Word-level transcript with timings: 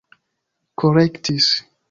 korektis 0.83 1.53